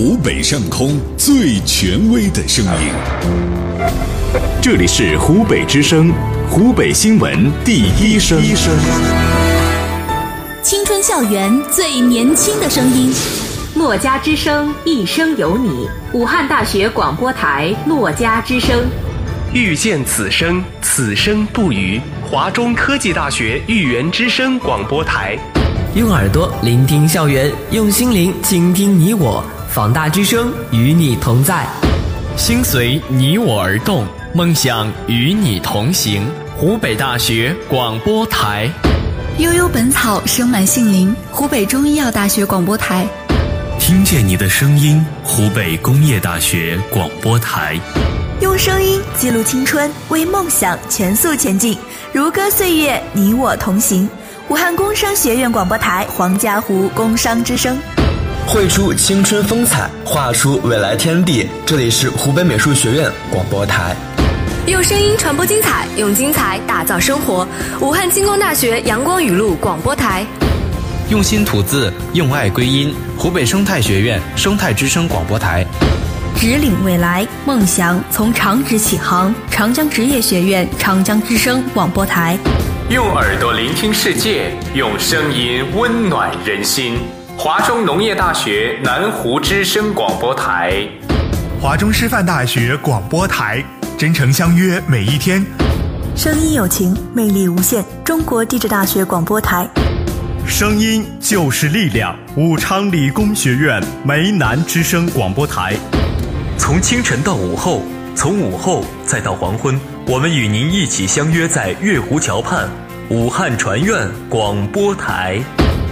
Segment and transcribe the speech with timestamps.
[0.00, 2.92] 湖北上空最权威的声音。
[4.62, 6.12] 这里是湖北之声，
[6.48, 8.40] 湖北新闻第一声。
[10.62, 13.12] 青春校园最年轻的声音。
[13.74, 15.88] 诺家之声，一生有你。
[16.12, 18.86] 武汉大学广播台，诺家之声。
[19.52, 22.00] 遇见此生，此生不渝。
[22.24, 25.36] 华中科技大学豫园之声广播台。
[25.96, 29.42] 用耳朵聆听校园，用心灵倾听你我。
[29.78, 31.64] 放大之声，与你同在。
[32.36, 34.04] 心随你我而动，
[34.34, 36.26] 梦想与你同行。
[36.56, 38.68] 湖北大学广播台。
[39.38, 41.14] 悠悠本草，生满杏林。
[41.30, 43.06] 湖北中医药大学广播台。
[43.78, 47.78] 听见你的声音，湖北工业大学广播台。
[48.40, 51.78] 用声音记录青春，为梦想全速前进。
[52.12, 54.10] 如歌岁月，你我同行。
[54.48, 57.78] 武汉工商学院广播台，黄家湖工商之声。
[58.50, 61.46] 绘出青春风采，画出未来天地。
[61.66, 63.94] 这里是湖北美术学院广播台。
[64.66, 67.46] 用声音传播精彩，用精彩打造生活。
[67.78, 70.24] 武汉轻工大学阳光雨露广播台。
[71.10, 72.94] 用心吐字，用爱归音。
[73.18, 75.62] 湖北生态学院生态之声广播台。
[76.34, 79.34] 指领未来，梦想从长职起航。
[79.50, 82.38] 长江职业学院长江之声广播台。
[82.88, 86.96] 用耳朵聆听世界，用声音温暖人心。
[87.40, 90.74] 华中农业大学南湖之声广播台，
[91.60, 93.64] 华中师范大学广播台，
[93.96, 95.46] 真诚相约每一天。
[96.16, 97.84] 声音有情，魅力无限。
[98.04, 99.68] 中国地质大学广播台，
[100.44, 102.12] 声音就是力量。
[102.36, 105.76] 武昌理工学院梅南之声广播台，
[106.58, 107.84] 从清晨到午后，
[108.16, 112.68] 从午后再到黄昏，我们与您一起相约在月湖桥畔，
[113.10, 115.40] 武汉船院广播台。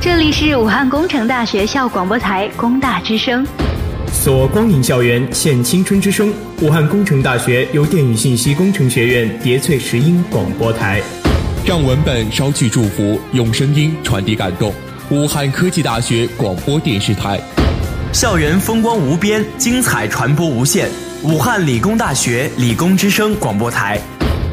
[0.00, 3.44] 这里是武汉工程大学校广播台工大之声，
[4.12, 6.32] 锁光影校园现青春之声。
[6.60, 11.02] 武汉工程大学由电与信息工程学院叠翠石英广播台，
[11.66, 14.72] 让文本捎去祝福，用声音传递感动。
[15.10, 17.40] 武汉科技大学广播电视台，
[18.12, 20.88] 校园风光无边，精彩传播无限。
[21.24, 24.00] 武汉理工大学理工之声广播台，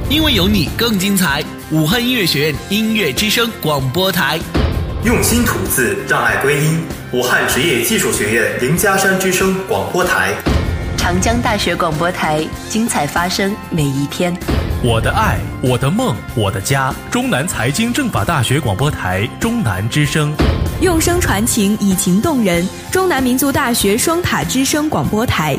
[0.09, 1.43] 因为有你更精彩。
[1.69, 4.39] 武汉音乐学院音乐之声广播台。
[5.05, 6.81] 用心吐字，让爱归音。
[7.11, 10.33] 武汉职业技术学院凌家山之声广播台，
[10.97, 14.35] 长江大学广播台，精彩发生每一天。
[14.81, 16.91] 我的爱，我的梦，我的家。
[17.11, 20.33] 中南财经政法大学广播台，中南之声。
[20.81, 22.67] 用声传情，以情动人。
[22.91, 25.55] 中南民族大学双塔之声广播台。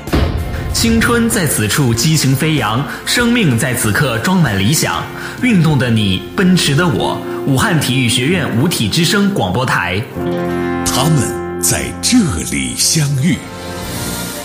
[0.73, 5.03] 青春在此处激情飞扬，生命在此刻装满理想。
[5.43, 7.21] 运动的你，奔驰的我。
[7.47, 10.03] 武汉体育学院五体之声广播台，
[10.85, 12.19] 他们在这
[12.51, 13.37] 里相遇，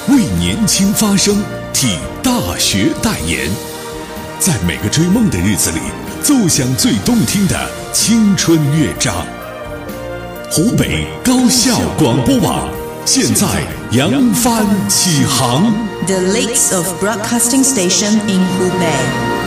[0.08, 1.44] 为年轻发声，
[1.74, 3.50] 替大学代言，
[4.40, 5.80] 在每个追梦的日子里，
[6.22, 9.26] 奏响最动听的青春乐章。
[10.52, 12.68] 湖北高校广播网
[13.06, 13.48] 现在
[13.92, 15.74] 扬帆起航。
[16.06, 19.41] The Lakes of Broadcasting Station in Hubei.